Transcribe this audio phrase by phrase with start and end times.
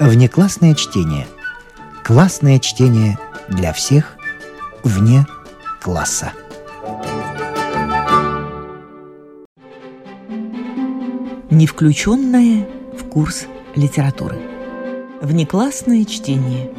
[0.00, 1.26] Внеклассное чтение.
[2.02, 3.18] Классное чтение
[3.50, 4.16] для всех
[4.82, 5.26] вне
[5.78, 6.32] класса.
[11.50, 12.66] Не включенное
[12.98, 13.44] в курс
[13.76, 14.38] литературы.
[15.20, 16.70] Внеклассное чтение.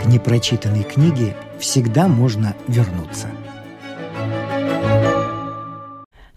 [0.00, 3.26] К непрочитанной книге всегда можно вернуться.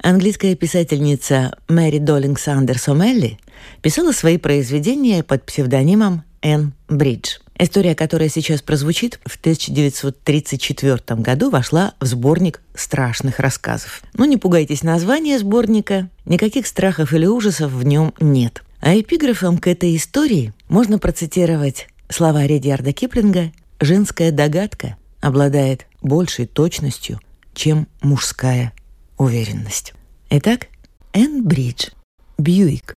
[0.02, 3.38] Английская писательница Мэри Доллинг Сандерс О'Мелли
[3.82, 7.38] писала свои произведения под псевдонимом Энн Бридж.
[7.62, 14.02] История, которая сейчас прозвучит, в 1934 году вошла в сборник страшных рассказов.
[14.14, 18.64] Но не пугайтесь названия сборника, никаких страхов или ужасов в нем нет.
[18.80, 23.52] А эпиграфом к этой истории можно процитировать слова Редиарда Киплинга
[23.82, 27.20] «Женская догадка обладает большей точностью,
[27.54, 28.72] чем мужская
[29.18, 29.94] уверенность».
[30.30, 30.68] Итак,
[31.12, 31.90] Энн Бридж,
[32.38, 32.94] Бьюик.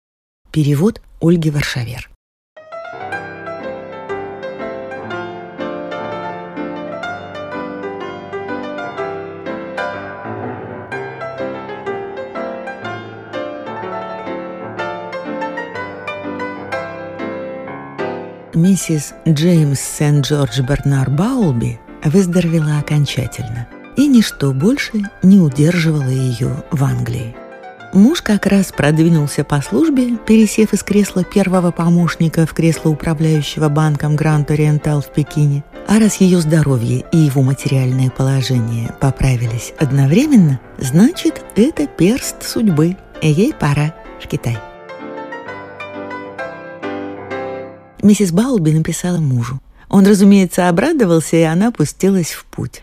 [0.52, 2.10] Перевод Ольги Варшавер.
[18.52, 27.41] Миссис Джеймс Сент-Джордж Бернар Баулби выздоровела окончательно, и ничто больше не удерживало ее в Англии.
[27.92, 34.16] Муж как раз продвинулся по службе, пересев из кресла первого помощника в кресло управляющего банком
[34.16, 35.62] Гранд Ориентал в Пекине.
[35.86, 43.52] А раз ее здоровье и его материальное положение поправились одновременно, значит, это перст судьбы, ей
[43.52, 44.56] пора в Китай.
[48.02, 49.60] Миссис Баулби написала мужу.
[49.90, 52.80] Он, разумеется, обрадовался, и она пустилась в путь.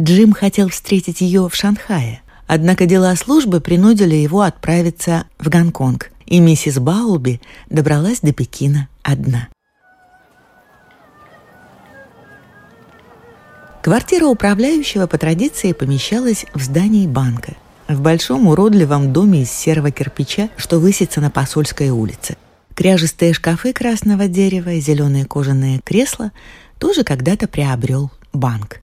[0.00, 6.40] Джим хотел встретить ее в Шанхае, однако дела службы принудили его отправиться в Гонконг, и
[6.40, 9.46] миссис Баулби добралась до Пекина одна.
[13.82, 17.52] Квартира управляющего по традиции помещалась в здании банка,
[17.86, 22.36] в большом уродливом доме из серого кирпича, что высится на Посольской улице–
[22.78, 26.30] Кряжестые шкафы красного дерева и зеленые кожаные кресла
[26.78, 28.78] тоже когда-то приобрел банк.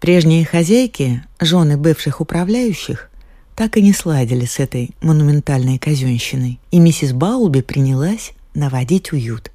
[0.00, 3.10] Прежние хозяйки, жены бывших управляющих,
[3.54, 9.50] так и не сладили с этой монументальной казенщиной, и миссис Баулби принялась наводить уют.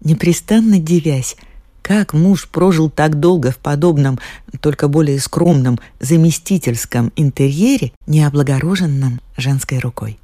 [0.00, 1.36] Непрестанно дивясь,
[1.82, 4.18] как муж прожил так долго в подобном,
[4.60, 10.18] только более скромном, заместительском интерьере, не облагороженном женской рукой.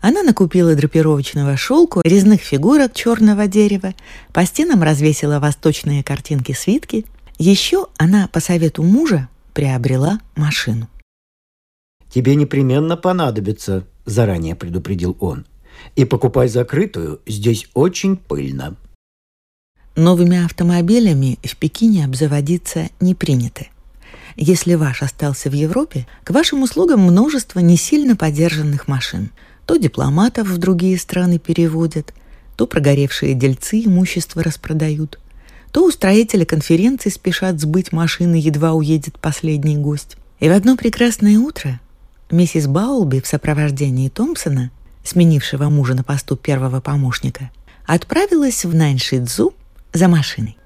[0.00, 3.92] Она накупила драпировочного шелку, резных фигурок черного дерева,
[4.32, 7.04] по стенам развесила восточные картинки-свитки.
[7.38, 10.88] Еще она, по совету мужа, приобрела машину.
[12.10, 15.46] «Тебе непременно понадобится»,— заранее предупредил он.
[15.96, 18.76] «И покупай закрытую, здесь очень пыльно».
[19.96, 23.66] Новыми автомобилями в Пекине обзаводиться не принято.
[24.36, 29.30] Если ваш остался в Европе, к вашим услугам множество не сильно подержанных машин–
[29.66, 32.14] то дипломатов в другие страны переводят,
[32.56, 35.18] то прогоревшие дельцы имущество распродают,
[35.72, 40.16] то устроители конференции спешат сбыть машины, едва уедет последний гость.
[40.40, 41.80] И в одно прекрасное утро
[42.30, 44.70] миссис Баулби в сопровождении Томпсона,
[45.04, 47.50] сменившего мужа на посту первого помощника,
[47.86, 49.54] отправилась в Наньшидзу
[49.92, 50.56] за машиной.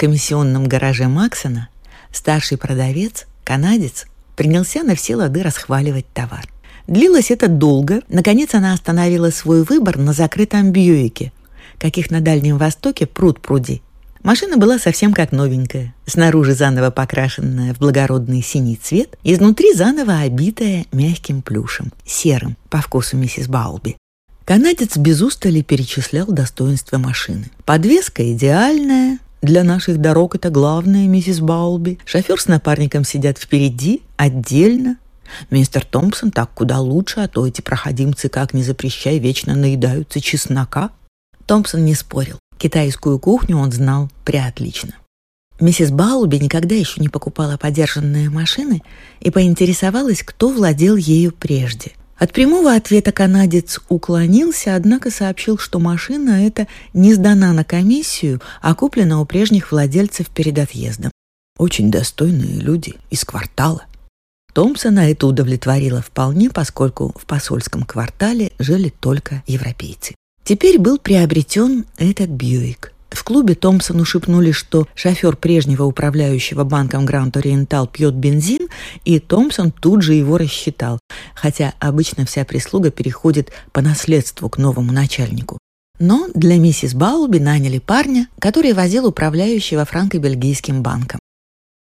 [0.00, 1.68] комиссионном гараже Максона
[2.10, 4.06] старший продавец, канадец,
[4.40, 6.48] принялся на все лады расхваливать товар.
[6.86, 8.00] Длилось это долго.
[8.08, 11.30] Наконец она остановила свой выбор на закрытом Бьюике,
[11.76, 13.82] каких на Дальнем Востоке пруд пруди.
[14.22, 20.86] Машина была совсем как новенькая, снаружи заново покрашенная в благородный синий цвет, изнутри заново обитая
[20.90, 23.98] мягким плюшем, серым, по вкусу миссис Баулби.
[24.46, 27.50] Канадец без устали перечислял достоинства машины.
[27.66, 31.98] Подвеска идеальная, для наших дорог это главное, миссис Баулби.
[32.04, 34.98] Шофер с напарником сидят впереди, отдельно.
[35.50, 40.90] Мистер Томпсон так куда лучше, а то эти проходимцы, как не запрещай, вечно наедаются чеснока.
[41.46, 42.38] Томпсон не спорил.
[42.58, 44.94] Китайскую кухню он знал преотлично.
[45.58, 48.82] Миссис Баулби никогда еще не покупала подержанные машины
[49.20, 51.92] и поинтересовалась, кто владел ею прежде.
[52.20, 58.74] От прямого ответа канадец уклонился, однако сообщил, что машина эта не сдана на комиссию, а
[58.74, 61.10] куплена у прежних владельцев перед отъездом.
[61.56, 63.84] Очень достойные люди из квартала.
[64.52, 70.14] Томпсона это удовлетворило вполне, поскольку в посольском квартале жили только европейцы.
[70.44, 72.92] Теперь был приобретен этот Бьюик.
[73.10, 78.68] В клубе Томпсону шепнули, что шофер прежнего управляющего банком Гранд Ориентал пьет бензин,
[79.04, 80.98] и Томпсон тут же его рассчитал,
[81.34, 85.58] хотя обычно вся прислуга переходит по наследству к новому начальнику.
[85.98, 91.20] Но для миссис Баулби наняли парня, который возил управляющего франко-бельгийским банком.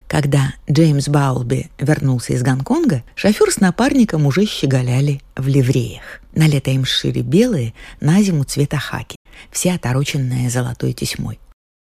[0.08, 6.22] Когда Джеймс Баулби вернулся из Гонконга, шофер с напарником уже щеголяли в ливреях.
[6.34, 9.17] На лето им сшили белые, на зиму цвета хаки,
[9.52, 11.40] все отороченные золотой тесьмой.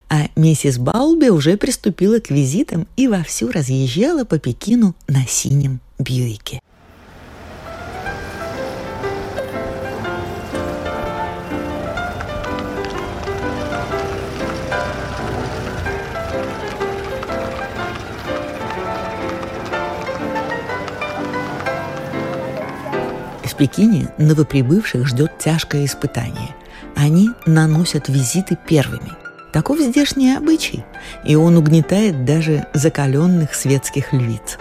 [0.09, 6.61] А миссис Баулби уже приступила к визитам и вовсю разъезжала по Пекину на синем Бьюике.
[23.61, 26.49] Пекине новоприбывших ждет тяжкое испытание.
[26.97, 29.13] Они наносят визиты первыми.
[29.53, 30.85] Таков здешний обычай,
[31.25, 34.59] и он угнетает даже закаленных светских львиц.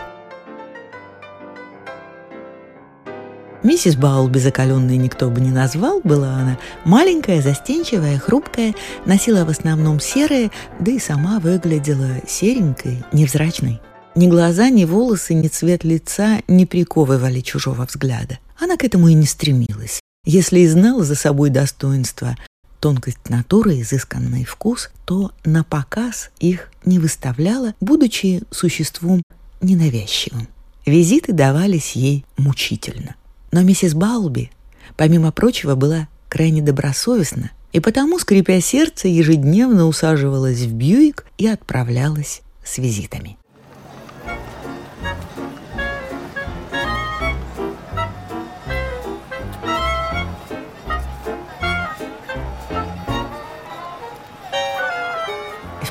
[3.61, 8.73] Миссис Баулби закаленной никто бы не назвал, была она маленькая, застенчивая, хрупкая,
[9.05, 10.49] носила в основном серое,
[10.79, 13.81] да и сама выглядела серенькой, невзрачной.
[14.15, 18.39] Ни глаза, ни волосы, ни цвет лица не приковывали чужого взгляда.
[18.57, 19.98] Она к этому и не стремилась.
[20.25, 22.35] Если и знала за собой достоинства,
[22.79, 29.23] тонкость натуры, изысканный вкус, то на показ их не выставляла, будучи существом
[29.61, 30.47] ненавязчивым.
[30.85, 33.15] Визиты давались ей мучительно.
[33.51, 34.51] Но миссис Балби,
[34.97, 42.41] помимо прочего, была крайне добросовестна и потому, скрипя сердце, ежедневно усаживалась в Бьюик и отправлялась
[42.63, 43.38] с визитами.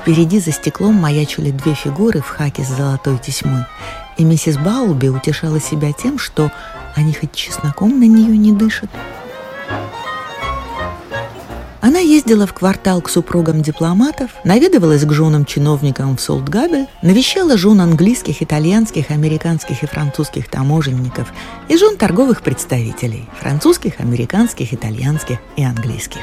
[0.09, 3.67] Впереди за стеклом маячили две фигуры в хаке с золотой тесьмой,
[4.17, 6.51] и миссис Баулби утешала себя тем, что
[6.97, 8.89] они хоть чесноком на нее не дышат.
[11.83, 18.41] Она ездила в квартал к супругам дипломатов, наведывалась к женам-чиновникам в Солтгабель, навещала жен английских,
[18.41, 21.35] итальянских, американских и французских таможенников
[21.69, 26.23] и жен торговых представителей– французских, американских, итальянских и английских.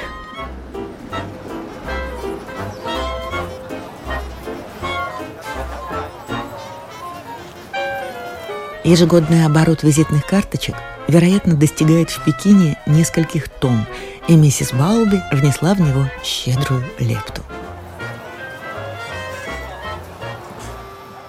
[8.85, 10.75] Ежегодный оборот визитных карточек,
[11.07, 13.83] вероятно, достигает в Пекине нескольких тонн,
[14.27, 17.41] и миссис Бауби внесла в него щедрую лепту.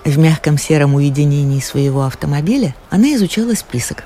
[0.05, 4.05] В мягком сером уединении своего автомобиля она изучала список.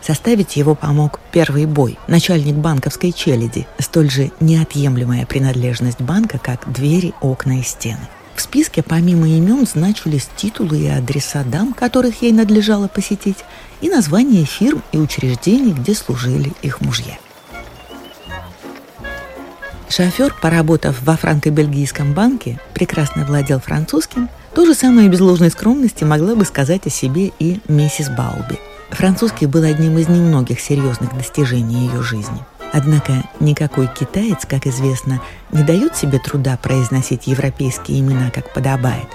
[0.00, 7.12] Составить его помог первый бой, начальник банковской челяди, столь же неотъемлемая принадлежность банка, как двери,
[7.20, 8.08] окна и стены.
[8.36, 13.38] В списке помимо имен значились титулы и адреса дам, которых ей надлежало посетить,
[13.80, 17.18] и названия фирм и учреждений, где служили их мужья.
[19.88, 24.28] Шофер, поработав во франко-бельгийском банке, прекрасно владел французским.
[24.54, 28.58] То же самое без ложной скромности могла бы сказать о себе и миссис Баулби.
[28.90, 32.44] Французский был одним из немногих серьезных достижений ее жизни–
[32.76, 39.06] Однако никакой китаец, как известно, не дает себе труда произносить европейские имена как подобает.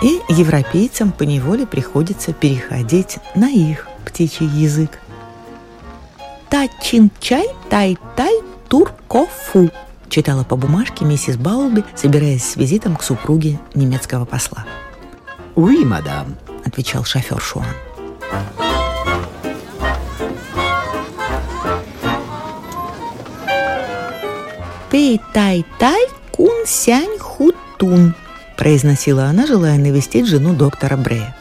[0.00, 5.00] И европейцам поневоле приходится переходить на их птичий язык.
[6.50, 9.70] Та-чин-чай, тай-тай, тур-ко-фу,
[10.08, 14.64] читала по бумажке миссис Баулби, собираясь с визитом к супруге немецкого посла.
[15.56, 17.66] «Уи, мадам»,— отвечал шофер Шуан.
[24.90, 28.14] «Пей-тай-тай кун сянь хутун»,
[28.56, 31.36] произносила она, желая навестить жену доктора Брея.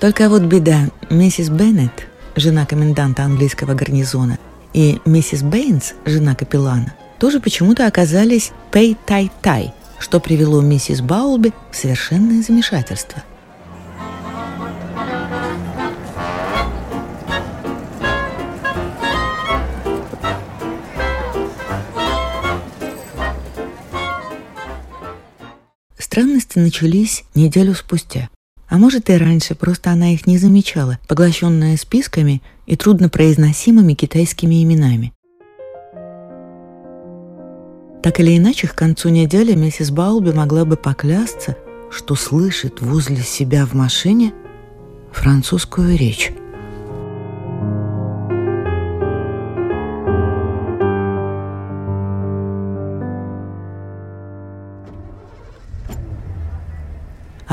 [0.00, 4.38] Только вот беда, миссис Беннет, жена коменданта английского гарнизона,
[4.72, 12.42] и миссис Бэйнс, жена капеллана, тоже почему-то оказались «пей-тай-тай», что привело миссис Баулби в совершенное
[12.42, 13.22] замешательство–
[26.12, 28.28] Странности начались неделю спустя.
[28.68, 35.14] А может и раньше, просто она их не замечала, поглощенная списками и труднопроизносимыми китайскими именами.
[38.02, 41.56] Так или иначе, к концу недели миссис Баулби могла бы поклясться,
[41.90, 44.34] что слышит возле себя в машине
[45.12, 46.30] французскую речь.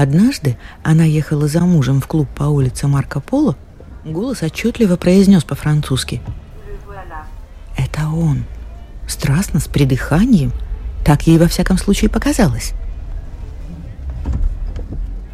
[0.02, 3.58] Однажды она ехала за мужем в клуб по улице Марко Поло,
[4.06, 6.22] голос отчетливо произнес по-французски.
[7.76, 8.46] «Это он!»
[9.08, 10.54] Страстно, с придыханием.
[11.04, 12.72] Так ей во всяком случае показалось.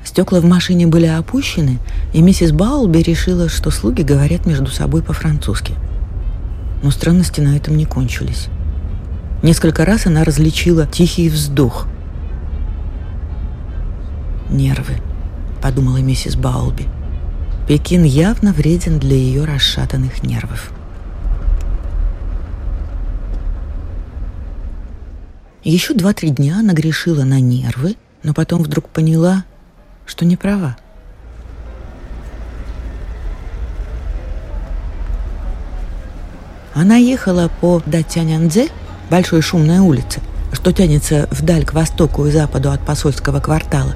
[0.04, 1.78] Стекла в машине были опущены,
[2.12, 5.76] и миссис Баулби решила, что слуги говорят между собой по-французски.
[6.82, 8.48] Но странности на этом не кончились.
[9.44, 11.86] Несколько раз она различила тихий вздох.
[14.50, 14.96] «Нервы»,—
[15.62, 16.86] подумала миссис Баулби.
[17.68, 20.72] «Пекин явно вреден для ее расшатанных нервов».
[25.64, 29.46] Еще два-три дня она грешила на нервы, но потом вдруг поняла,
[30.06, 30.78] что не права.
[36.76, 38.68] Она ехала по Датянянзе,
[39.10, 40.20] большой шумной улице,
[40.52, 43.96] что тянется вдаль к востоку и западу от посольского квартала.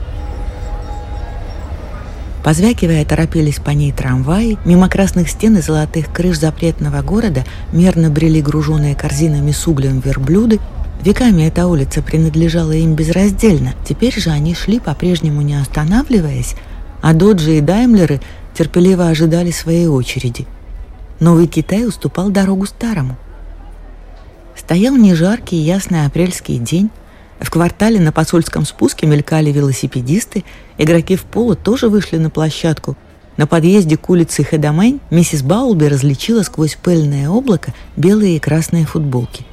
[2.49, 8.41] Позвякивая, торопились по ней трамваи, мимо красных стен и золотых крыш запретного города мерно брели
[8.41, 10.59] груженные корзинами с углем верблюды,
[11.03, 13.75] Веками эта улица принадлежала им безраздельно.
[13.87, 16.55] Теперь же они шли, по-прежнему не останавливаясь,
[17.03, 18.19] а доджи и даймлеры
[18.57, 20.47] терпеливо ожидали своей очереди.
[21.19, 23.15] Новый Китай уступал дорогу старому.
[24.57, 26.89] Стоял нежаркий ясный апрельский день.
[27.39, 30.43] В квартале на посольском спуске мелькали велосипедисты,
[30.77, 32.97] игроки в поло тоже вышли на площадку.
[33.37, 39.45] На подъезде к улице Хедамейн миссис Баулби различила сквозь пыльное облако белые и красные футболки.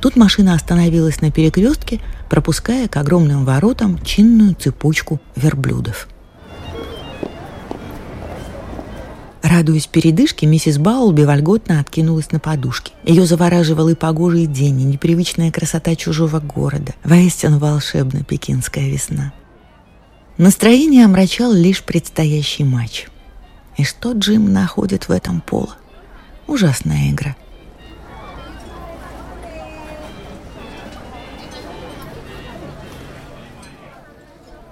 [0.00, 2.00] Тут машина остановилась на перекрестке,
[2.30, 6.08] пропуская к огромным воротам чинную цепочку верблюдов.
[9.42, 12.92] Радуясь передышке, миссис Баулби вольготно откинулась на подушке.
[13.04, 16.94] Ее завораживал и погожий день, и непривычная красота чужого города.
[17.04, 19.32] Воистину волшебна пекинская весна.
[20.38, 23.06] Настроение омрачал лишь предстоящий матч.
[23.76, 25.76] И что Джим находит в этом поло?
[26.46, 27.36] Ужасная игра–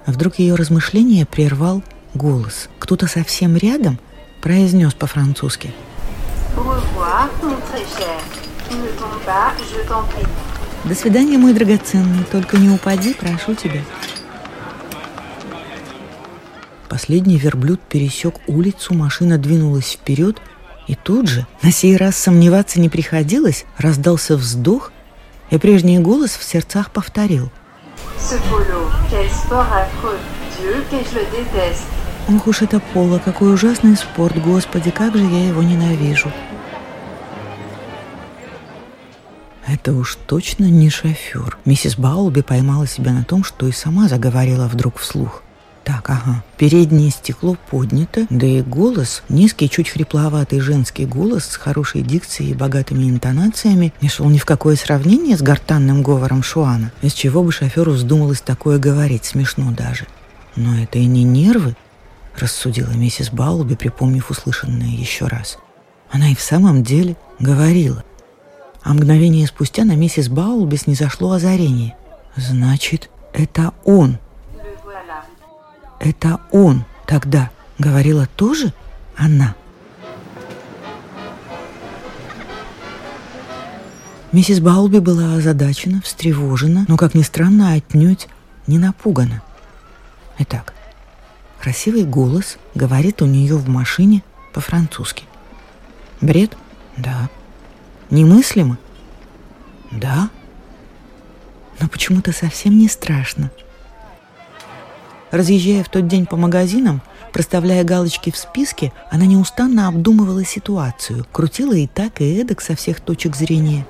[0.06, 1.82] вдруг ее размышление прервал
[2.14, 2.68] голос.
[2.78, 3.98] Кто-то совсем рядом
[4.46, 5.74] произнес по-французски.
[10.84, 12.22] До свидания, мой драгоценный.
[12.30, 13.80] Только не упади, прошу тебя.
[16.88, 20.40] Последний верблюд пересек улицу, машина двинулась вперед,
[20.86, 24.92] и тут же, на сей раз сомневаться не приходилось, раздался вздох,
[25.50, 27.50] и прежний голос в сердцах повторил–
[28.18, 30.18] Ce polo, quel sport affreux.
[30.58, 31.95] Dieu, que je le déteste.
[32.28, 36.32] Ох уж это поло, какой ужасный спорт, господи, как же я его ненавижу.
[39.66, 41.56] Это уж точно не шофер.
[41.64, 45.42] Миссис Баулби поймала себя на том, что и сама заговорила вдруг вслух.
[45.84, 46.42] Так, ага.
[46.56, 52.54] Переднее стекло поднято, да и голос, низкий, чуть хрипловатый женский голос с хорошей дикцией и
[52.54, 56.90] богатыми интонациями, не шел ни в какое сравнение с гортанным говором Шуана.
[57.02, 60.06] Из чего бы шоферу вздумалось такое говорить, смешно даже.
[60.56, 61.76] Но это и не нервы,
[62.38, 65.58] рассудила миссис Баулби, припомнив услышанное еще раз.
[66.10, 68.04] Она и в самом деле говорила.
[68.82, 71.96] А мгновение спустя на миссис Баулби снизошло озарение.
[72.36, 74.18] Значит, это он—
[75.98, 78.72] это он тогда говорила тоже
[79.16, 79.54] она.
[84.32, 88.28] Миссис Баулби была озадачена, встревожена, но, как ни странно, отнюдь
[88.66, 89.42] не напугана.
[90.38, 90.74] Итак,
[91.66, 95.24] красивый голос говорит у нее в машине по-французски.
[96.20, 96.56] Бред?
[96.96, 97.28] Да.
[98.08, 98.78] Немыслимо?
[99.90, 100.30] Да.
[101.80, 103.50] Но почему-то совсем не страшно–
[105.32, 111.74] Разъезжая в тот день по магазинам, проставляя галочки в списке, она неустанно обдумывала ситуацию, крутила
[111.74, 113.84] и так, и эдак со всех точек зрения.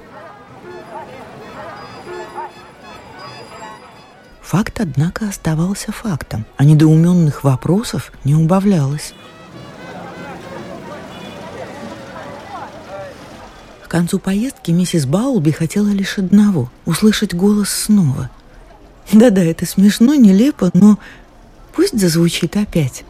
[4.47, 9.12] Факт, однако, оставался фактом, а недоуменных вопросов не убавлялось.
[13.85, 18.31] К концу поездки миссис Баулби хотела лишь одного— услышать голос снова.
[19.12, 20.99] Да-да, это смешно, нелепо, но
[21.76, 23.05] Пусть зазвучит опять.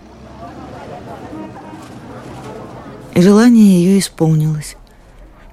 [3.14, 4.76] И желание ее исполнилось.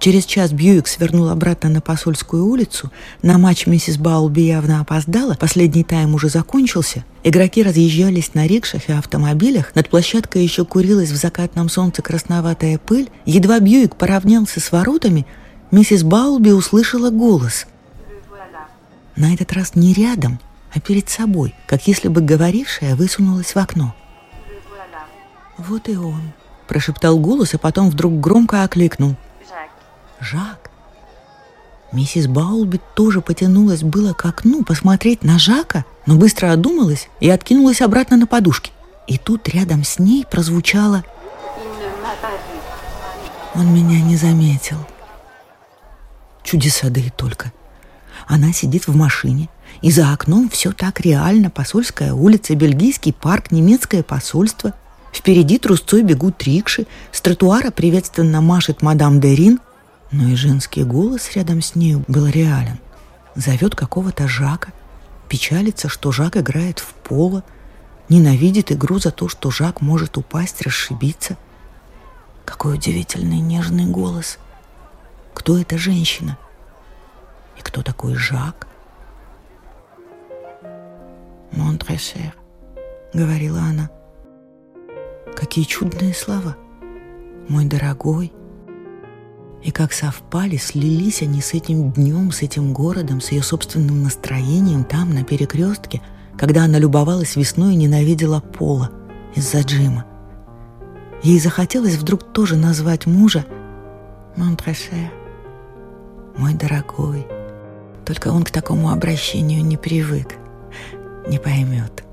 [0.03, 2.91] Через час Бьюик свернул обратно на посольскую улицу.
[3.21, 5.35] На матч миссис Баулби явно опоздала.
[5.35, 7.05] Последний тайм уже закончился.
[7.23, 9.73] Игроки разъезжались на рикшах и автомобилях.
[9.75, 13.09] Над площадкой еще курилась в закатном солнце красноватая пыль.
[13.25, 15.25] Едва Бьюик поравнялся с воротами,
[15.71, 17.65] миссис Баулби услышала голос.
[19.15, 20.41] На этот раз не рядом,
[20.75, 23.95] а перед собой, как если бы говорившая высунулась в окно.
[25.57, 26.33] «Вот и он»,–
[26.67, 29.15] прошептал голос, а потом вдруг громко окликнул.
[30.23, 30.71] «Жак».
[31.91, 37.81] Миссис Баулби тоже потянулась было к окну посмотреть на Жака, но быстро одумалась и откинулась
[37.81, 38.71] обратно на подушки.
[39.07, 41.03] И тут рядом с ней прозвучало
[43.53, 44.77] «Он меня не заметил».
[46.43, 47.51] Чудеса да и только.
[48.27, 49.49] Она сидит в машине,
[49.81, 51.49] и за окном все так реально.
[51.49, 54.73] Посольская улица, бельгийский парк, немецкое посольство.
[55.11, 59.59] Впереди трусцой бегут рикши, с тротуара приветственно машет мадам Дерин,
[60.13, 62.79] но и женский голос рядом с нею был реален.
[63.35, 64.71] Зовет какого-то Жака,
[65.27, 67.43] печалится, что Жак играет в поло,
[68.09, 71.35] ненавидит игру за то, что Жак может упасть, расшибиться.
[72.45, 74.37] Какой удивительный нежный голос.
[75.33, 76.37] Кто эта женщина?
[77.57, 78.67] И кто такой Жак?
[81.51, 82.35] «Монтрешер»,—
[83.13, 83.89] говорила она.
[85.35, 86.55] Какие чудные слова.
[87.47, 88.31] «Мой дорогой»,
[89.63, 94.83] и как совпали, слились они с этим днем, с этим городом, с ее собственным настроением
[94.83, 96.01] там, на перекрестке,
[96.37, 98.91] когда она любовалась весной и ненавидела Пола
[99.35, 100.05] из-за Джима.
[101.23, 103.45] Ей захотелось вдруг тоже назвать мужа
[104.35, 105.11] «Монтраше»,
[106.37, 107.25] «Мой дорогой».
[108.05, 110.35] Только он к такому обращению не привык,
[111.29, 112.03] не поймет.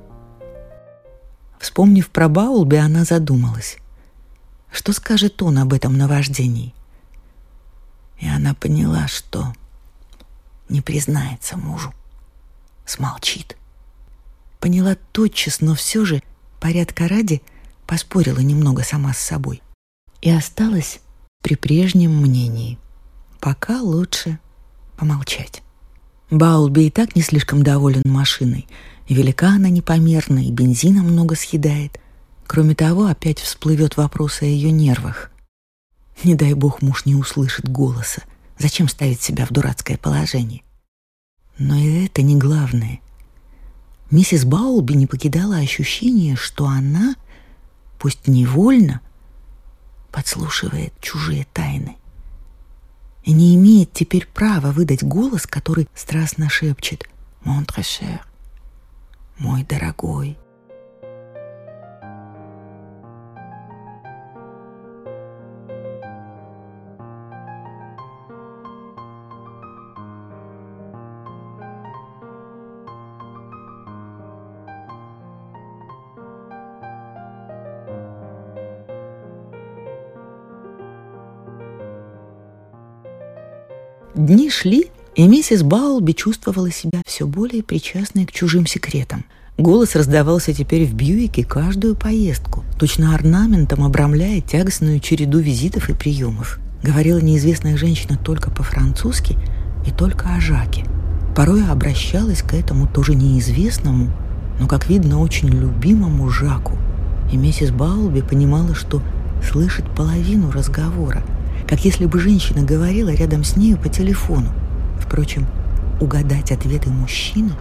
[1.58, 3.78] Вспомнив про Баулби, она задумалась.
[4.70, 6.74] Что скажет он об этом наваждении?
[8.20, 9.52] И она поняла, что
[10.68, 11.92] не признается мужу,
[12.84, 13.56] смолчит.
[14.60, 16.22] Поняла тотчас, но все же,
[16.60, 17.42] порядка ради,
[17.86, 19.62] поспорила немного сама с собой.
[20.20, 21.00] И осталась
[21.42, 22.78] при прежнем мнении.
[23.40, 24.38] Пока лучше
[24.98, 25.62] помолчать.
[26.30, 28.68] Баулби и так не слишком доволен машиной.
[29.08, 31.98] Велика она непомерна, и бензина много съедает.
[32.46, 35.32] Кроме того, опять всплывет вопрос о ее нервах.
[36.22, 38.22] Не дай бог муж не услышит голоса.
[38.58, 40.62] Зачем ставить себя в дурацкое положение?
[41.58, 43.00] Но и это не главное.
[44.10, 47.14] Миссис Баулби не покидала ощущение, что она,
[47.98, 49.00] пусть невольно,
[50.10, 51.96] подслушивает чужие тайны
[53.24, 57.08] и не имеет теперь права выдать голос, который страстно шепчет
[57.44, 58.26] «Монтрешер»,
[59.38, 60.36] «Мой дорогой»,
[84.16, 89.24] Дни шли, и миссис Баулби чувствовала себя все более причастной к чужим секретам.
[89.56, 96.58] Голос раздавался теперь в Бьюике каждую поездку, точно орнаментом обрамляя тягостную череду визитов и приемов.
[96.82, 99.36] Говорила неизвестная женщина только по-французски
[99.86, 100.84] и только о Жаке.
[101.36, 104.10] Порой обращалась к этому тоже неизвестному,
[104.58, 106.76] но, как видно, очень любимому Жаку.
[107.32, 109.00] И миссис Баулби понимала, что
[109.48, 111.22] слышит половину разговора–
[111.70, 114.52] как если бы женщина говорила рядом с нею по телефону.
[115.00, 115.46] Впрочем,
[116.00, 117.52] угадать ответы мужчины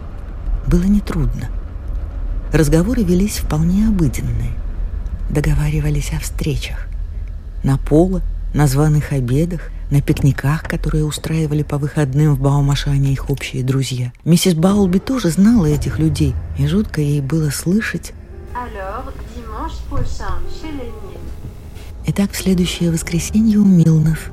[0.66, 1.50] было нетрудно.
[2.52, 4.50] Разговоры велись вполне обыденные.
[5.30, 6.88] Договаривались о встречах.
[7.64, 8.24] На поло,
[8.56, 14.12] на званых обедах, на пикниках, которые устраивали по выходным в Баумашане их общие друзья.
[14.26, 18.14] Миссис Баулби тоже знала этих людей, и жутко ей было слышать
[18.56, 19.14] Alors,
[22.12, 24.32] Итак, в следующее воскресенье у Милнов.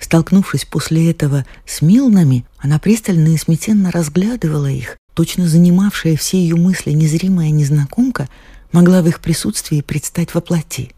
[0.00, 4.96] Столкнувшись после этого с Милнами, она пристально и смятенно разглядывала их.
[5.14, 8.28] Точно занимавшая все ее мысли незримая незнакомка
[8.72, 10.90] могла в их присутствии предстать во плоти.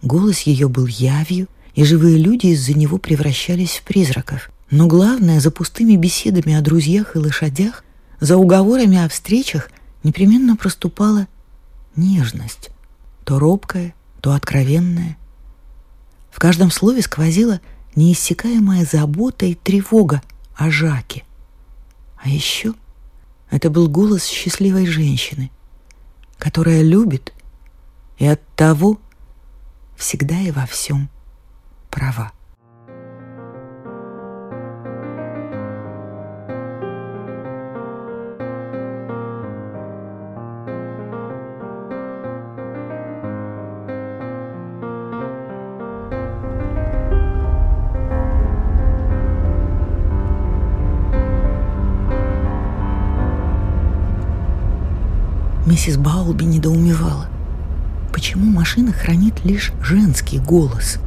[0.00, 4.50] Голос ее был явью, и живые люди из-за него превращались в призраков.
[4.70, 7.84] Но главное, за пустыми беседами о друзьях и лошадях,
[8.20, 9.70] за уговорами о встречах
[10.02, 11.26] непременно проступала
[11.96, 12.70] нежность,
[13.24, 15.16] то робкая, то откровенная.
[16.30, 17.60] В каждом слове сквозила
[17.94, 20.22] неиссякаемая забота и тревога
[20.56, 21.24] о Жаке.
[22.16, 22.74] А еще
[23.50, 25.50] это был голос счастливой женщины,
[26.38, 27.32] которая любит
[28.18, 28.98] и от того
[29.96, 31.08] всегда и во всем
[31.90, 32.32] права.
[55.74, 57.26] Миссис Баулби недоумевала.
[58.12, 60.98] Почему машина хранит лишь женский голос?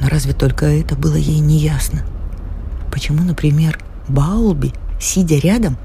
[0.00, 2.02] Но разве только это было ей неясно?
[2.90, 3.78] Почему, например,
[4.08, 5.78] Баулби, сидя рядом,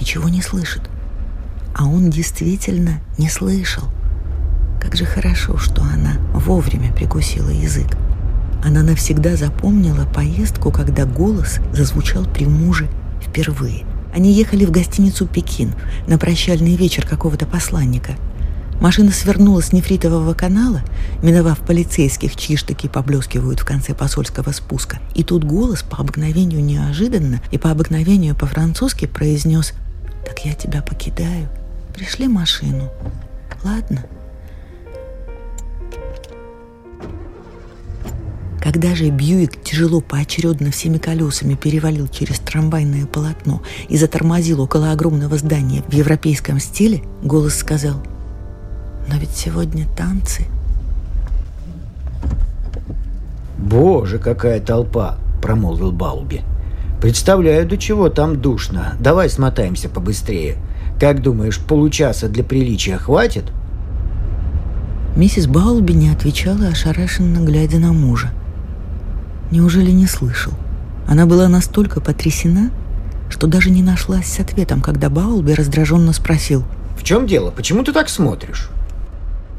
[0.00, 0.88] ничего не слышит?
[1.74, 3.84] А он действительно не слышал.
[4.80, 7.88] Как же хорошо, что она вовремя прикусила язык.
[8.64, 12.88] Она навсегда запомнила поездку, когда голос зазвучал при муже
[13.20, 13.84] впервые.
[14.12, 15.74] Они ехали в гостиницу «Пекин»
[16.06, 18.16] на прощальный вечер какого-то посланника.
[18.80, 20.82] Машина свернула с нефритового канала,
[21.22, 24.98] миновав полицейских, чьи штыки поблескивают в конце посольского спуска.
[25.14, 29.72] И тут голос по обыкновению неожиданно и по обыкновению по-французски произнес
[30.26, 31.48] «Так я тебя покидаю.
[31.94, 32.90] Пришли машину.
[33.62, 34.04] Ладно?»
[38.62, 45.36] Когда же Бьюик тяжело поочередно всеми колесами перевалил через трамвайное полотно и затормозил около огромного
[45.36, 47.96] здания в европейском стиле, голос сказал
[49.08, 50.44] «Но ведь сегодня танцы».
[53.58, 56.42] «Боже, какая толпа!»– промолвил Балби.
[57.00, 58.94] «Представляю, до чего там душно.
[59.00, 60.56] Давай смотаемся побыстрее.
[61.00, 63.44] Как думаешь, получаса для приличия хватит?»
[65.16, 68.30] Миссис Балби не отвечала, ошарашенно глядя на мужа–
[69.52, 70.54] Неужели не слышал?
[71.06, 72.70] Она была настолько потрясена,
[73.28, 76.64] что даже не нашлась с ответом, когда Баулби раздраженно спросил.
[76.98, 77.50] «В чем дело?
[77.50, 78.70] Почему ты так смотришь?»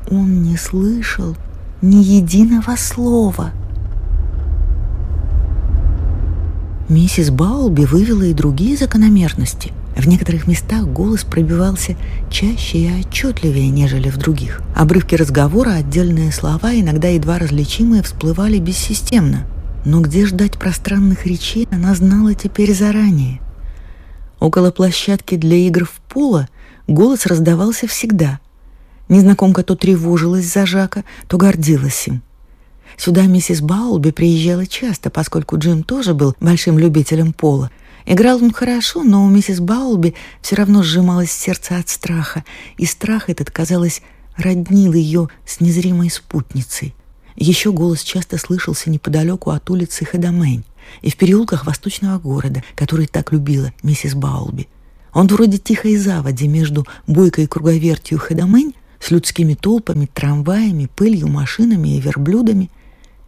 [0.09, 1.35] Он не слышал
[1.83, 3.51] ни единого слова.
[6.89, 9.73] Миссис Баулби вывела и другие закономерности.
[9.95, 11.95] В некоторых местах голос пробивался
[12.31, 14.63] чаще и отчетливее, нежели в других.
[14.75, 19.45] Обрывки разговора, отдельные слова, иногда едва различимые, всплывали бессистемно–
[19.85, 23.39] но где ждать пространных речей, она знала теперь заранее.
[24.39, 26.47] Около площадки для игр в поло
[26.87, 28.39] голос раздавался всегда.
[29.09, 32.21] Незнакомка то тревожилась за Жака, то гордилась им.
[32.97, 37.71] Сюда миссис Баулби приезжала часто, поскольку Джим тоже был большим любителем пола.
[38.05, 42.43] Играл он хорошо, но у миссис Баулби все равно сжималось сердце от страха,
[42.77, 44.01] и страх этот, казалось,
[44.35, 46.93] роднил ее с незримой спутницей.
[47.35, 50.63] Еще голос часто слышался неподалеку от улицы Хедамейн
[51.01, 54.67] и в переулках восточного города, который так любила миссис Баулби.
[55.13, 61.99] Он вроде тихой заводи между бойкой круговертью Хедамейн с людскими толпами, трамваями, пылью, машинами и
[61.99, 62.69] верблюдами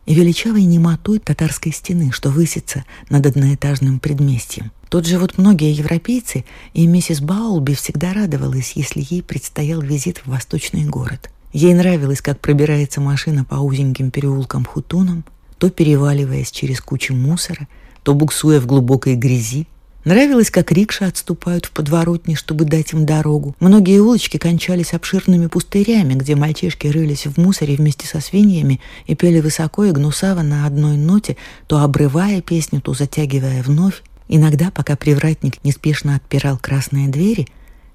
[0.05, 4.71] и величавой немотой татарской стены, что высится над одноэтажным предместьем.
[4.89, 10.27] Тот же вот многие европейцы и миссис Баулби всегда радовалась, если ей предстоял визит в
[10.27, 15.23] восточный город– Ей нравилось, как пробирается машина по узеньким переулкам Хутунам,
[15.57, 17.69] то переваливаясь через кучу мусора,
[18.03, 19.65] то буксуя в глубокой грязи.
[20.03, 23.55] Нравилось, как рикши отступают в подворотни, чтобы дать им дорогу.
[23.61, 29.39] Многие улочки кончались обширными пустырями, где мальчишки рылись в мусоре вместе со свиньями и пели
[29.39, 31.37] высоко и гнусаво на одной ноте,
[31.67, 34.03] то обрывая песню, то затягивая вновь.
[34.27, 37.47] Иногда, пока привратник неспешно отпирал красные двери,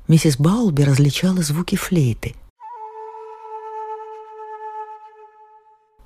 [0.08, 2.34] миссис Баулби различала звуки флейты.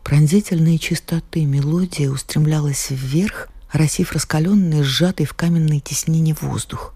[0.04, 6.94] Пронзительной чистоты мелодия устремлялась вверх, росив раскаленный, сжатый в каменной теснине воздух.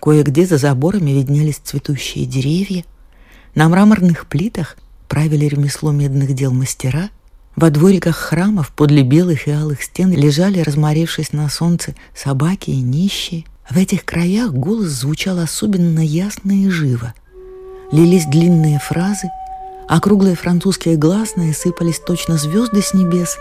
[0.00, 2.84] Кое-где за заборами виднелись цветущие деревья.
[3.54, 4.76] На мраморных плитах
[5.08, 7.10] правили ремесло медных дел мастера.
[7.54, 13.44] Во двориках храмов подле белых и алых стен лежали, разморившись на солнце, собаки и нищие.
[13.70, 17.14] В этих краях голос звучал особенно ясно и живо—
[17.92, 19.28] лились длинные фразы,
[19.88, 23.38] а круглые французские гласные сыпались точно звезды с небес.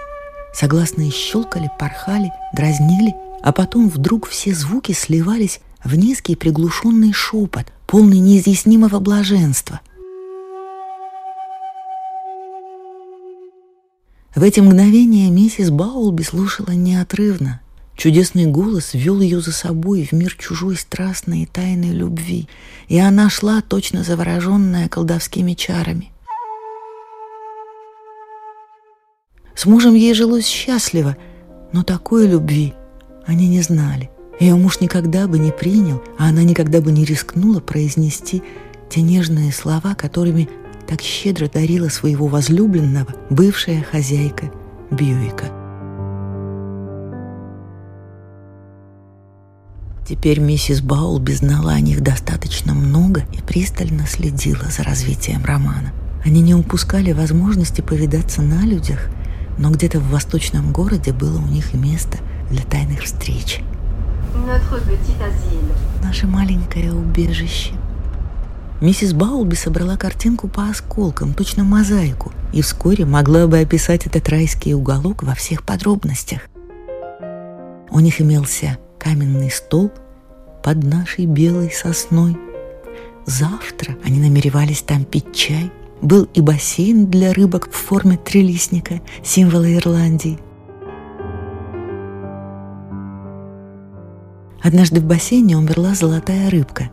[0.53, 8.19] Согласные щелкали, порхали, дразнили, а потом вдруг все звуки сливались в низкий приглушенный шепот, полный
[8.19, 9.81] неизъяснимого блаженства.
[14.35, 17.61] В эти мгновения миссис Баулби слушала неотрывно,
[17.95, 22.49] Чудесный голос вел ее за собой в мир чужой страстной и тайной любви,
[22.87, 26.11] и она шла, точно завороженная колдовскими чарами.
[29.55, 31.15] С мужем ей жилось счастливо,
[31.71, 32.73] но такой любви
[33.25, 34.09] они не знали.
[34.41, 38.43] Ее муж никогда бы не принял, а она никогда бы не рискнула произнести
[38.89, 40.49] те нежные слова, которыми
[40.85, 44.51] так щедро дарила своего возлюбленного бывшая хозяйка
[44.91, 45.54] Бьюика.
[50.07, 55.93] Теперь миссис Баулби знала о них достаточно много и пристально следила за развитием романа.
[56.23, 59.09] Они не упускали возможности повидаться на людях,
[59.57, 62.19] но где-то в восточном городе было у них место
[62.51, 63.61] для тайных встреч.
[66.03, 67.71] Наше маленькое убежище.
[68.81, 74.75] Миссис Баулби собрала картинку по осколкам, точно мозаику, и вскоре могла бы описать этот райский
[74.75, 76.41] уголок во всех подробностях.
[77.89, 79.91] У них имелся каменный стол
[80.63, 82.37] под нашей белой сосной.
[83.25, 85.71] Завтра они намеревались там пить чай.
[86.01, 90.37] Был и бассейн для рыбок в форме трелисника, символа Ирландии.
[94.61, 96.91] Однажды в бассейне умерла золотая рыбка.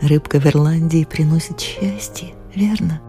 [0.00, 3.00] Рыбка в Ирландии приносит счастье, верно?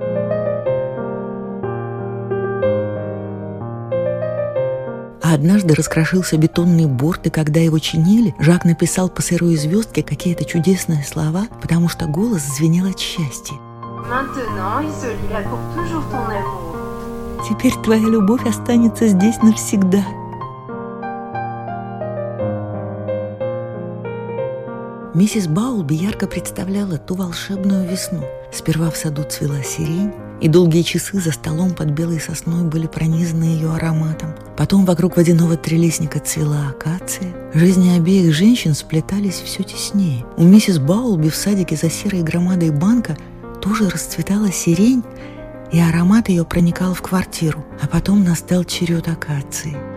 [5.26, 10.46] А однажды раскрошился бетонный борт, и когда его чинили, Жак написал по сырой звездке какие-то
[10.46, 13.56] чудесные слова, потому что голос звенел от счастья.
[17.50, 20.06] Теперь твоя любовь останется здесь навсегда.
[25.16, 28.22] Миссис Баулби ярко представляла ту волшебную весну.
[28.54, 33.44] Сперва в саду цвела сирень, и долгие часы за столом под белой сосной были пронизаны
[33.44, 34.34] ее ароматом.
[34.58, 37.34] Потом вокруг водяного трелесника цвела акация.
[37.54, 40.26] Жизни обеих женщин сплетались все теснее.
[40.38, 43.18] У миссис Баулби в садике за серой громадой банка
[43.62, 45.04] тоже расцветала сирень,
[45.72, 49.95] и аромат ее проникал в квартиру, а потом настал черед акации.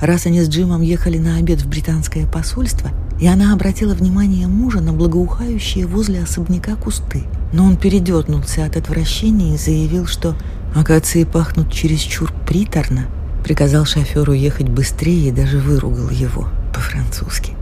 [0.00, 4.80] Раз они с Джимом ехали на обед в британское посольство, и она обратила внимание мужа
[4.80, 7.24] на благоухающие возле особняка кусты.
[7.52, 10.36] Но он передернулся от отвращения и заявил, что
[10.74, 13.06] акации пахнут чересчур приторно,
[13.42, 17.56] приказал шоферу ехать быстрее и даже выругал его по-французски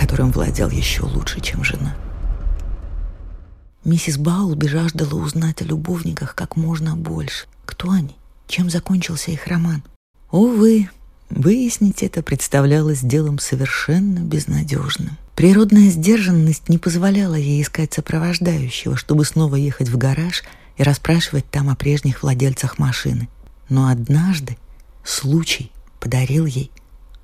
[0.00, 1.94] которым владел еще лучше, чем жена.
[3.84, 7.46] Миссис Баулби жаждала узнать о любовниках как можно больше.
[7.66, 8.16] Кто они?
[8.46, 9.82] Чем закончился их роман?
[10.30, 10.88] Увы,
[11.30, 15.16] выяснить это представлялось делом совершенно безнадежным.
[15.34, 20.42] Природная сдержанность не позволяла ей искать сопровождающего, чтобы снова ехать в гараж
[20.76, 23.28] и расспрашивать там о прежних владельцах машины.
[23.68, 24.58] Но однажды
[25.04, 26.70] случай подарил ей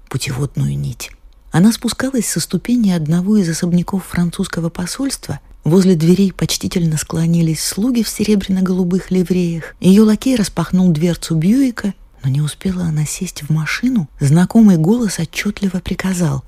[0.09, 1.11] путеводную нить.
[1.51, 5.40] Она спускалась со ступени одного из особняков французского посольства.
[5.64, 9.75] Возле дверей почтительно склонились слуги в серебряно-голубых ливреях.
[9.81, 11.95] Ее лакей распахнул дверцу Бьюика,
[12.27, 14.09] но не успела она сесть в машину.
[14.19, 16.43] Знакомый голос отчетливо приказал.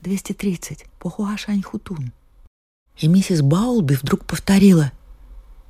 [0.00, 2.10] 230, по Хуашань-Хутун.
[2.98, 4.90] И миссис Баулби вдруг повторила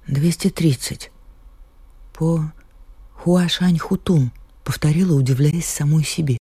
[0.06, 1.10] 230,
[2.14, 2.50] по
[3.22, 4.30] Хуашань-Хутун
[4.64, 6.38] повторила, удивляясь самой себе.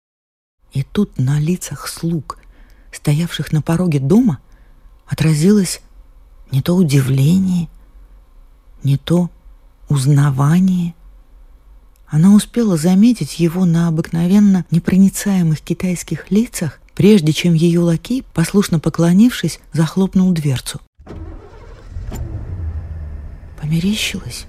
[0.73, 2.39] И тут на лицах слуг,
[2.91, 4.41] стоявших на пороге дома,
[5.05, 5.83] отразилось
[6.51, 7.69] не то удивление,
[8.83, 9.29] не то
[9.89, 10.95] узнавание.
[12.07, 19.61] Она успела заметить его на обыкновенно непроницаемых китайских лицах, прежде чем ее лакей, послушно поклонившись,
[19.73, 20.81] захлопнул дверцу.
[23.61, 24.47] Померещилась?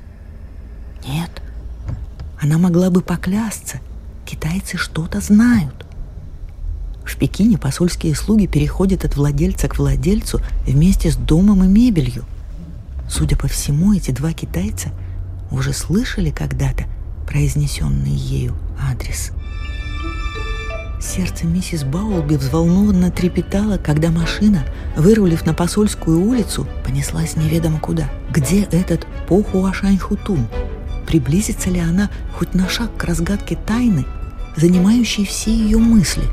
[1.07, 1.41] Нет.
[2.41, 3.79] Она могла бы поклясться.
[4.25, 5.85] Китайцы что-то знают.
[7.05, 12.25] В Пекине посольские слуги переходят от владельца к владельцу вместе с домом и мебелью.
[13.09, 14.91] Судя по всему, эти два китайца
[15.51, 16.85] уже слышали когда-то
[17.27, 19.31] произнесенный ею адрес.
[20.99, 24.65] Сердце миссис Баулби взволнованно трепетало, когда машина,
[24.97, 28.09] вырулив на посольскую улицу, понеслась неведомо куда.
[28.31, 30.47] Где этот Похуашаньхутун?
[31.05, 34.05] Приблизится ли она хоть на шаг к разгадке тайны,
[34.55, 36.23] занимающей все ее мысли?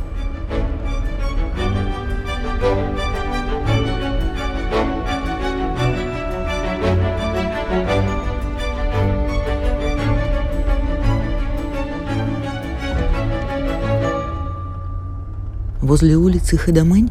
[15.92, 17.10] Возле улицы Хедамэнь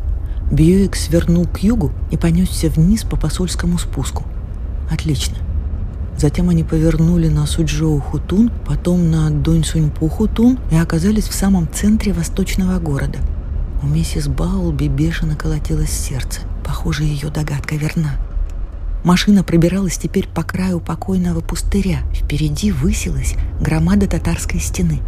[0.51, 4.23] Бьюик свернул к югу и понесся вниз по посольскому спуску.
[4.89, 5.37] Отлично.
[6.17, 13.19] Затем они повернули на Суджоу-Хутун, потом на Дуньсуньпу-Хутун и оказались в самом центре восточного города.
[13.83, 16.41] У миссис Баулби бешено колотилось сердце.
[16.65, 18.15] Похоже, ее догадка верна.
[19.03, 21.99] Машина пробиралась теперь по краю покойного пустыря.
[22.15, 25.01] Впереди высилась громада татарской стены.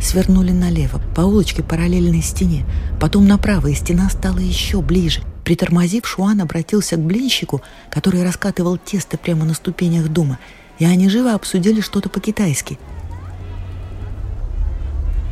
[0.00, 2.64] Свернули налево, по улочке параллельной стене.
[3.00, 5.22] Потом направо, и стена стала еще ближе.
[5.44, 7.60] Притормозив, Шуан обратился к блинщику,
[7.90, 10.38] который раскатывал тесто прямо на ступенях дома,
[10.78, 12.78] и они живо обсудили что-то по-китайски.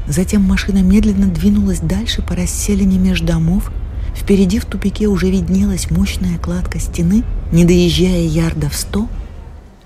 [0.06, 3.70] Затем машина медленно двинулась дальше по расселине меж домов,
[4.18, 7.24] Впереди в тупике уже виднелась мощная кладка стены.
[7.52, 9.08] Не доезжая ярдов сто,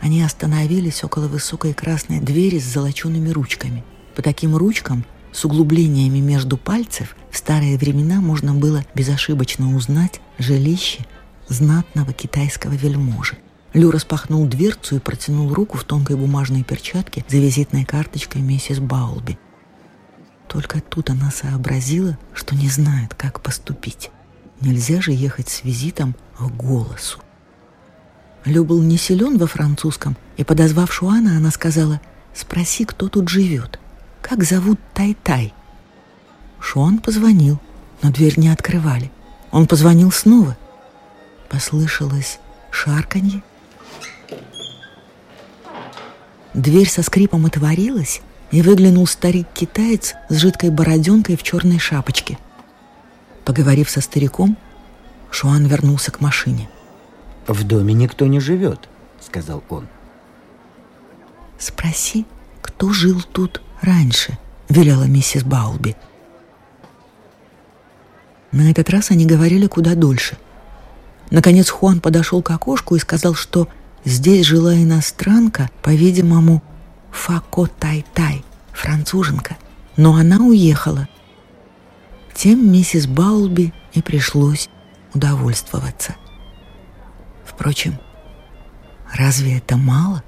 [0.00, 3.84] они остановились около высокой красной двери с золочеными ручками.
[4.14, 11.06] По таким ручкам с углублениями между пальцев в старые времена можно было безошибочно узнать жилище
[11.48, 13.38] знатного китайского вельможи.
[13.72, 19.38] Лю распахнул дверцу и протянул руку в тонкой бумажной перчатке за визитной карточкой миссис Баулби.
[20.46, 24.10] Только тут она сообразила, что не знает, как поступить.
[24.60, 27.18] Нельзя же ехать с визитом в голосу.
[28.44, 32.00] Лю был не силен во французском, и, подозвав Шуана, она сказала,
[32.34, 33.78] «Спроси, кто тут живет.
[34.22, 35.52] Как зовут Тай-Тай?»
[36.60, 37.58] Шуан позвонил,
[38.00, 39.10] но дверь не открывали.
[39.50, 40.56] Он позвонил снова.
[41.50, 42.38] Послышалось
[42.70, 43.42] шарканье.
[46.54, 52.38] Дверь со скрипом отворилась, и выглянул старик-китаец с жидкой бороденкой в черной шапочке.
[53.44, 54.56] Поговорив со стариком,
[55.30, 56.68] Шуан вернулся к машине.
[57.48, 58.88] «В доме никто не живет»,—
[59.20, 59.88] сказал он.
[61.58, 62.26] «Спроси,
[62.60, 65.96] кто жил тут раньше»,— велела миссис Баулби.
[68.52, 70.36] На этот раз они говорили куда дольше.
[71.30, 73.68] Наконец Хуан подошел к окошку и сказал, что
[74.04, 76.62] здесь жила иностранка, по-видимому,
[77.10, 79.56] Фако Тай-Тай, француженка,
[79.96, 81.08] но она уехала.
[82.34, 84.68] Тем миссис Баулби и пришлось
[85.14, 86.16] удовольствоваться.
[87.44, 87.98] Впрочем,
[89.12, 90.22] разве это мало?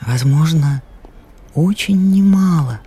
[0.00, 0.82] Возможно,
[1.54, 2.80] очень немало.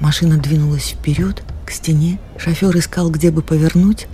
[0.00, 2.18] Машина двинулась вперед, к стене.
[2.36, 4.06] Шофер искал, где бы повернуть.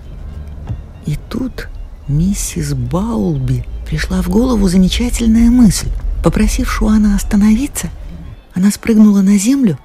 [1.07, 1.69] И тут
[2.07, 5.89] миссис Баулби пришла в голову замечательная мысль.
[6.23, 7.89] Попросив Шуана остановиться,
[8.55, 9.79] она спрыгнула на землю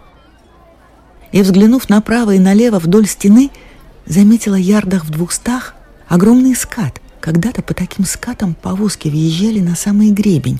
[1.32, 3.50] и, взглянув направо и налево вдоль стены,
[4.06, 5.74] заметила ярдах в двухстах
[6.08, 7.02] огромный скат.
[7.26, 10.60] Когда-то по таким скатам повозки въезжали на самый гребень.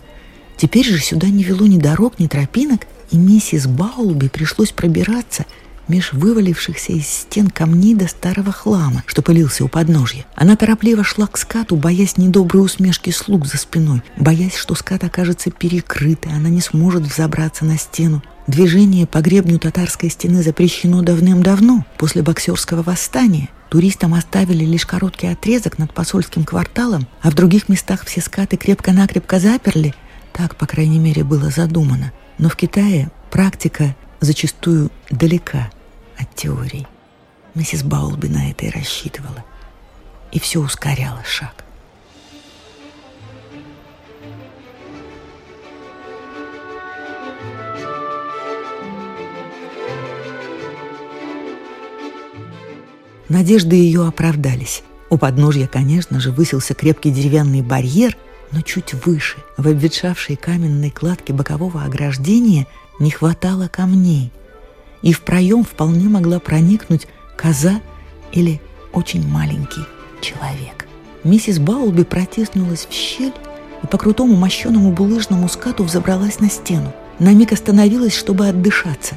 [0.58, 5.46] Теперь же сюда не вело ни дорог, ни тропинок, и миссис Баулби пришлось пробираться–
[5.88, 10.26] меж вывалившихся из стен камней до старого хлама, что пылился у подножья.
[10.36, 15.52] Она торопливо шла к скату, боясь недоброй усмешки слуг за спиной, боясь, что скат окажется
[15.52, 18.24] перекрыт, и она не сможет взобраться на стену.
[18.48, 23.50] Движение по гребню татарской стены запрещено давным-давно, после боксерского восстания.
[23.70, 29.40] Туристам оставили лишь короткий отрезок над посольским кварталом, а в других местах все скаты крепко-накрепко
[29.40, 29.94] заперли.
[30.32, 32.12] Так, по крайней мере, было задумано.
[32.38, 35.70] Но в Китае практика зачастую далека
[36.18, 36.88] от теорий.
[37.54, 39.44] Миссис Баулби на это и рассчитывала.
[40.32, 41.65] И все ускоряло шаг.
[53.30, 54.84] Надежды ее оправдались.
[55.10, 58.18] У подножья, конечно же, высился крепкий деревянный барьер,
[58.52, 62.68] но чуть выше, в обветшавшей каменной кладке бокового ограждения,
[63.00, 64.32] не хватало камней–
[65.06, 67.08] и в проем вполне могла проникнуть
[67.38, 67.80] коза
[68.32, 68.60] или
[68.92, 69.84] очень маленький
[70.20, 70.88] человек.
[71.24, 73.34] Миссис Баулби протиснулась в щель
[73.84, 76.92] и по крутому мощеному булыжному скату взобралась на стену.
[77.20, 79.16] На миг остановилась, чтобы отдышаться.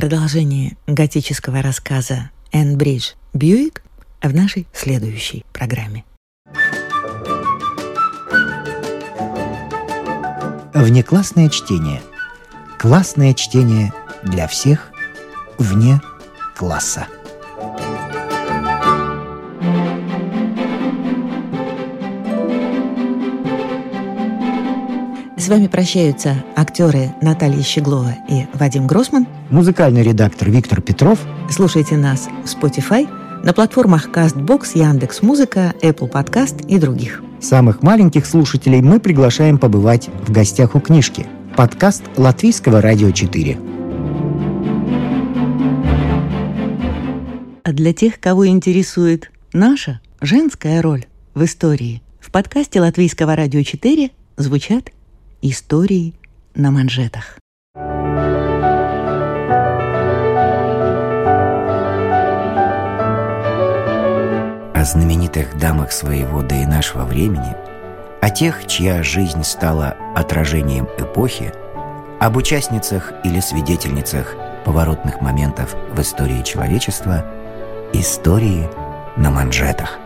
[0.00, 3.82] Продолжение готического рассказа «Энн Бридж Бьюик»
[4.22, 6.06] в нашей следующей программе.
[10.72, 12.00] Внеклассное чтение.
[12.78, 14.90] Классное чтение для всех
[15.58, 16.00] вне
[16.56, 17.06] класса.
[25.36, 29.26] С вами прощаются актеры Наталья Щеглова и Вадим Гросман.
[29.50, 31.18] Музыкальный редактор Виктор Петров.
[31.50, 33.08] Слушайте нас в Spotify,
[33.44, 37.20] на платформах CastBox, Яндекс.Музыка, Apple Podcast и других.
[37.40, 41.26] Самых маленьких слушателей мы приглашаем побывать в гостях у книжки.
[41.56, 43.58] Подкаст Латвийского радио 4.
[47.64, 54.12] А для тех, кого интересует наша женская роль в истории, в подкасте Латвийского радио 4
[54.36, 54.90] звучат
[55.42, 56.14] истории
[56.54, 57.40] на манжетах.
[64.80, 67.54] О знаменитых дамах своего да и нашего времени,
[68.22, 71.52] о тех, чья жизнь стала отражением эпохи,
[72.18, 77.26] об участницах или свидетельницах поворотных моментов в истории человечества,
[77.92, 78.70] истории
[79.18, 79.98] на манжетах.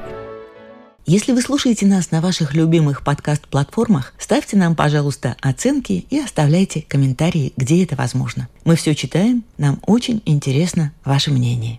[1.07, 7.53] Если вы слушаете нас на ваших любимых подкаст-платформах, ставьте нам, пожалуйста, оценки и оставляйте комментарии,
[7.57, 8.49] где это возможно.
[8.65, 11.79] Мы все читаем, нам очень интересно ваше мнение.